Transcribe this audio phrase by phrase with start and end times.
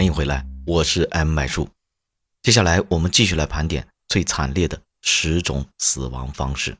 [0.00, 1.68] 欢迎回来，我是 M 麦叔。
[2.42, 6.74] 接下来我们继续来盘点最惨烈的十种死亡方式。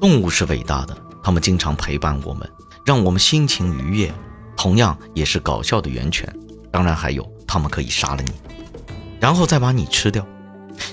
[0.00, 2.50] 动物是伟大的，它们经常陪伴我们，
[2.84, 4.12] 让我们心情愉悦，
[4.56, 6.30] 同样也是搞笑的源泉。
[6.70, 8.32] 当然还有，它们可以杀了你，
[9.20, 10.26] 然后再把你吃掉。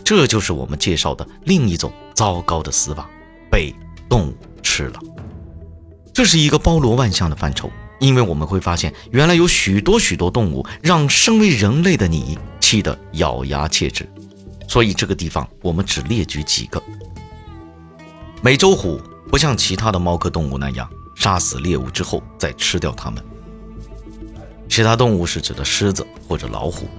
[0.04, 3.10] 这就是我们介绍的另一种糟糕的死法——
[3.52, 3.74] 被
[4.08, 5.00] 动物吃了。
[6.14, 14.08] 这是一个包罗万象的范畴，因为我们会发现，原来有许多许多动物让身为人类的你气得咬牙切齿。
[14.68, 16.82] 所以这个地方我们只列举几个。
[18.42, 20.88] 美洲虎不像其他的猫科动物那样
[21.22, 23.24] 杀死猎物之后再吃掉它们。
[24.68, 26.90] 其他动物是指的狮子或者老虎。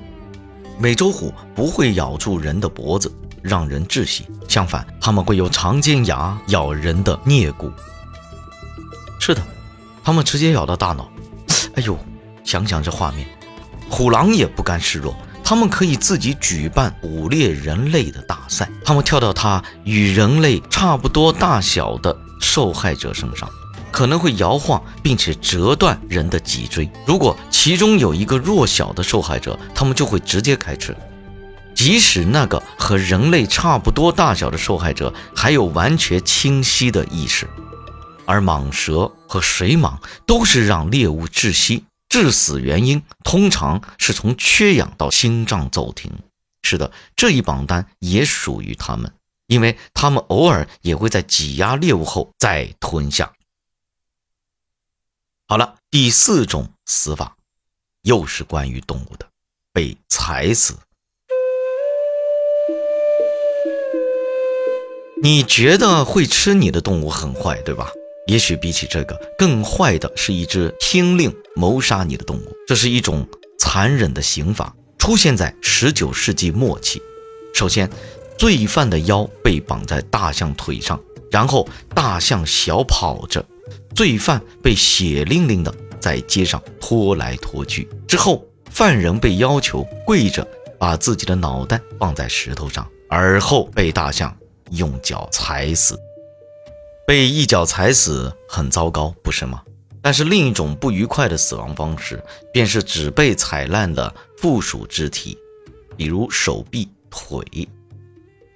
[0.79, 3.13] 美洲虎不会咬住人的脖子
[3.43, 7.73] 让人窒息，相反，它们会用长尖牙咬人的颞骨。
[9.19, 9.43] 是的，
[10.05, 11.11] 它们直接咬到大脑。
[11.75, 11.99] 哎呦，
[12.45, 13.27] 想想这画面，
[13.91, 15.17] 虎狼也不甘示弱。
[15.43, 23.51] 他们可以自己举办捕猎人类的大赛，他们跳到他与人类差不多大小的受害者身上，
[23.93, 26.91] 可能会摇晃并且折断人的脊椎。
[27.07, 30.97] 如果其中有一个弱小的受害者，他们就会直接开吃。
[31.75, 37.49] 即使那个和人类差不多大小的受害者还有完全清晰的意识，
[38.27, 39.95] 而蟒蛇和水蟒
[40.27, 41.85] 都是让猎物窒息。
[42.09, 46.13] 致死原因通常是从缺氧到心脏骤停。
[46.63, 49.11] 是的，这一榜单也属于他们，
[49.47, 53.33] 因为他们偶尔也会在挤压猎物后再吞下。
[55.49, 57.37] 好了，第四种死法，
[58.03, 59.27] 又是关于动物的，
[59.73, 60.75] 被踩死。
[65.23, 67.91] 你觉得会吃你的动物很坏，对吧？
[68.27, 73.29] 也许比起这个更坏的是一只听令谋杀你的动物，这是一种
[73.59, 77.03] 残忍的刑法，出现在十九世纪末期。
[77.53, 77.91] 首先，
[78.39, 83.45] 罪犯的腰被绑在大象腿上，然后大象小跑着，
[83.95, 87.89] 罪犯被血淋淋的在街上拖来拖去。
[88.07, 90.47] 之后，犯人被要求跪着
[90.79, 94.37] 把自己的脑袋放在石头上，而后被大象
[94.71, 95.99] 用脚踩死。
[97.07, 99.63] 被一脚踩死很糟糕，不是吗？
[100.01, 105.39] 但是另一种不愉快的死亡方式，便是只被踩烂的附属肢体，
[105.97, 107.45] 比如手臂、腿。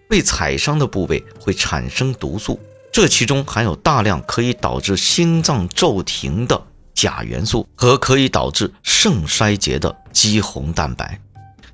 [0.09, 2.59] 被踩伤的部位会产生毒素，
[2.93, 6.63] 这其中含有大量可以导致心脏骤停的
[6.95, 11.21] 钾元素和可以导致肾衰竭的肌红蛋白。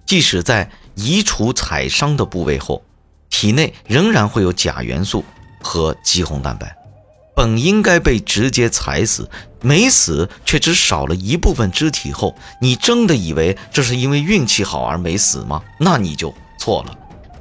[0.06, 2.82] 即使在移除踩伤的部位后，
[3.30, 5.24] 体内仍然会有钾元素。
[5.64, 6.76] 和肌红蛋白，
[7.36, 9.30] 本应该被直接踩死，
[9.60, 15.62] 没死却只少了一部分肢体后，你真的以为这是因为运气好而没死吗？
[15.78, 16.98] 那你就错了，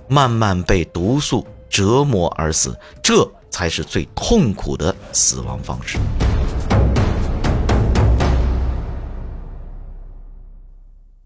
[0.07, 5.99] 慢慢被毒素折磨而死，这才是最痛苦的死亡方式。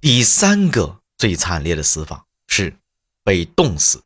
[0.01, 2.75] 第三个最惨烈的死法是
[3.23, 4.01] 被冻死。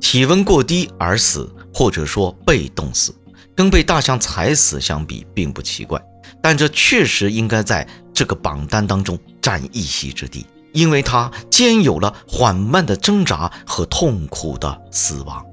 [0.00, 3.14] 体温过低而死，或者说被冻死，
[3.54, 6.02] 跟被大象踩死相比并不奇怪，
[6.40, 15.44] 但这确实应该在这个榜单当中占一席之地，因为它兼有了缓慢的挣扎和痛苦的死亡。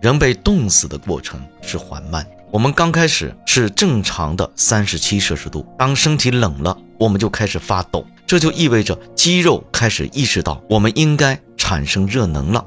[0.00, 12.64] 人被冻死的过程是缓慢，我们刚开始是正常的三十七摄氏度，当身体冷了，我们就开始发抖，这就意味着肌肉开始意识到我们应该产生热能了。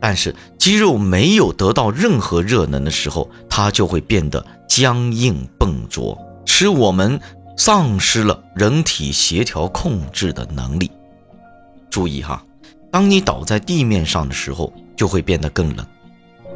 [0.00, 7.20] 但是肌肉没有得到任何热能的时候，它就会变得僵硬笨拙，使我们
[7.56, 10.90] 丧失了人体协调控制的能力。
[11.90, 12.44] 注意哈，
[12.90, 15.86] 当你倒在地面上的时候，就会变得更冷，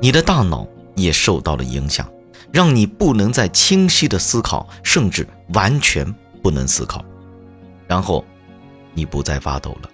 [0.00, 2.08] 你的大脑也受到了影响，
[2.50, 6.10] 让你不能再清晰的思考，甚至完全
[6.42, 7.04] 不能思考。
[7.86, 8.24] 然后，
[8.94, 9.90] 你不再发抖了，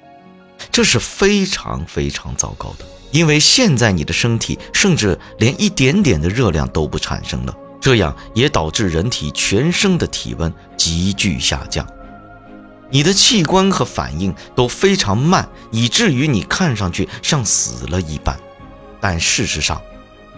[0.71, 2.85] 这是非常非常糟糕的。
[3.11, 11.84] 因为现在你的身体甚至连一点点的热量都不产生了，这样也导致人体全身的体温急剧下降，
[12.90, 18.38] 你的器官和反应都非常慢，以至于你看上去像死了一般。
[19.00, 19.82] 但事实上，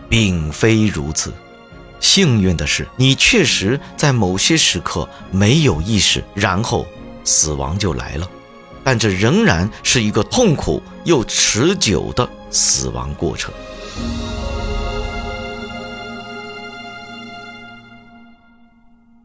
[0.08, 1.34] 并非如此。
[2.00, 6.86] 幸运的是，你确实在某些时刻没有意识，然后
[7.24, 8.26] 死亡就来了。
[8.82, 13.52] 但这仍然是一个痛苦又持久的死亡过程。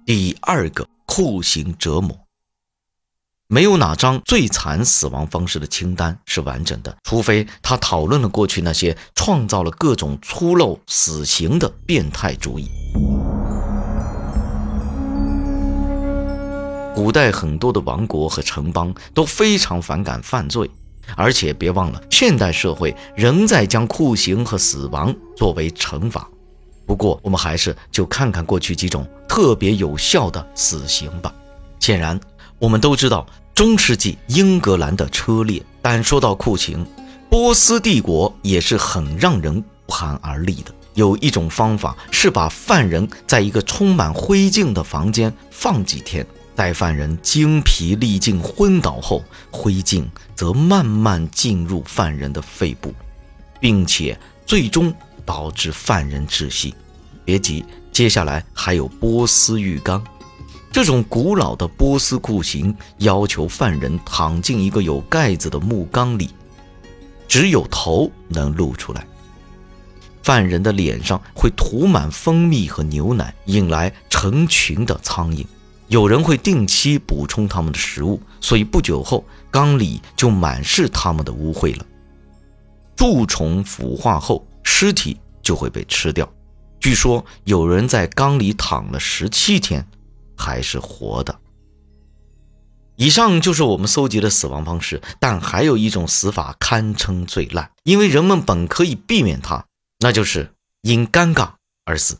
[0.09, 2.17] 第二个酷刑折磨，
[3.45, 12.67] 没有哪张最惨死亡方式的清单是完整的，除非他讨论了过去那些创造了各种粗陋死刑的变态主义。
[16.95, 20.67] 古代很多的王国和城邦都非常反感犯罪，
[21.15, 26.27] 而且别忘了，现代社会仍在将酷刑和死亡作为惩罚。
[26.89, 31.31] 不过，我们还是就看看过去几种特别有效的死刑吧。
[31.79, 32.19] 显然，
[32.57, 36.83] 我们都知道中世纪英格兰的车裂，但说到酷刑，
[37.29, 40.73] 波斯帝国也是很让人不寒而栗的。
[40.95, 46.25] 有一种方法是把犯人在一个充满灰烬的房间放几天。
[46.55, 50.03] 待犯人精疲力尽昏倒后，灰烬
[50.35, 52.91] 则慢慢进入犯人的肺部，
[53.59, 54.91] 并且最终
[55.29, 56.73] 导致犯人窒息。
[57.23, 60.03] 别急，接下来还有波斯浴缸。
[60.71, 66.31] 这种古老的波斯酷刑要求犯人躺进一个有盖子的木缸里，
[67.27, 69.05] 只有头能露出来。
[70.23, 75.45] 犯人的脸上会涂满蜂蜜和牛奶，引来成群的苍蝇。
[75.89, 81.85] 有人会定期补充他们的食物，所以不久后缸里就满是他们的污秽了。
[82.95, 86.31] 蛀虫腐化后，尸体就会被吃掉。
[86.79, 89.85] 据说有人在缸里躺了十七天，
[90.37, 91.37] 还是活的。
[92.95, 99.65] 以上就是我们搜集的死亡方式，但还有一种死法堪称最烂，因为人们本可以避免它，
[99.99, 101.49] 那就是因尴尬
[101.83, 102.19] 而死。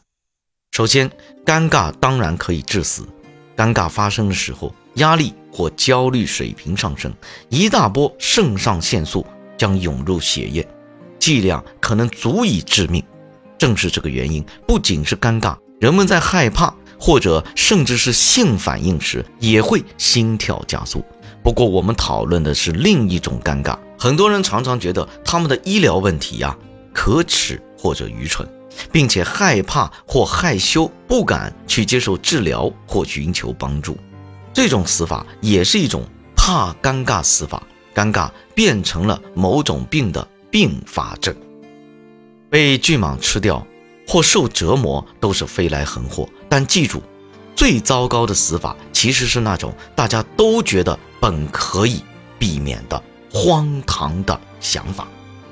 [0.72, 1.12] 首先，
[1.46, 3.08] 尴尬当然可以致死。
[3.56, 7.14] 尴尬发生的时候，压力或焦虑水平上升，
[7.50, 9.26] 一大波肾上腺素
[9.58, 10.68] 将涌入血液，
[11.20, 13.04] 剂量可能足以致命。
[13.58, 21.04] 正是这个原因，不仅是尴尬，人们在害怕或者甚至是性反应时，也会心跳加速。
[21.44, 23.78] 不过，我们讨论的是另一种尴尬。
[23.98, 26.58] 很多人常常觉得他们的医疗问题呀，
[26.94, 28.48] 可耻或者愚蠢。
[28.94, 33.98] 并且害怕或害羞，不敢去接受治疗或寻求帮助，
[34.54, 36.04] 这种死法也是一种
[36.36, 37.62] 怕尴尬死法。
[37.94, 41.36] 尴尬变成了某种病的并发症。
[42.50, 43.66] 被巨蟒吃掉
[44.08, 47.02] 或受折磨都是飞来横祸，但记住，
[47.56, 52.02] 最糟糕的死法其实是那种大家都觉得本可以
[52.40, 53.02] 避免的
[53.32, 55.08] 荒唐的想法。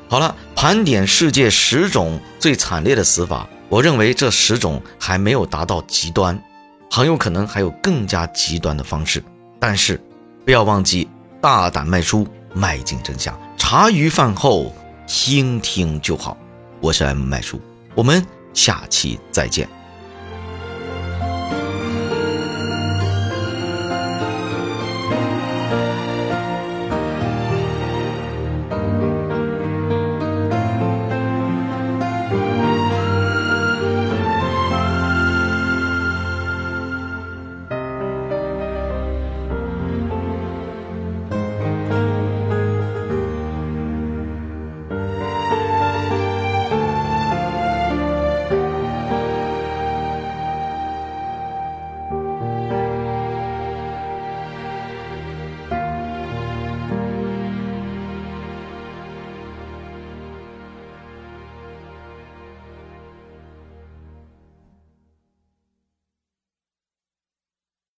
[0.09, 6.41] 好了，盘点世界十种最惨烈的死法，我认为这十种还没有达到极端，
[6.89, 9.23] 很有可能还有更加极端的方式。
[9.59, 10.01] 但是，
[10.45, 11.07] 不要忘记
[11.41, 13.37] 大胆卖出，迈进真相。
[13.57, 14.73] 茶余饭后
[15.07, 16.37] 听听就好。
[16.81, 17.61] 我是 M 麦叔，
[17.95, 18.23] 我们
[18.53, 19.76] 下期再见。